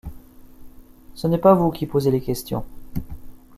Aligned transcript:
Ce 1.13 1.27
n’est 1.27 1.37
pas 1.37 1.53
vous 1.53 1.69
qui 1.69 1.85
posez 1.85 2.09
les 2.09 2.21
questions. 2.21 2.65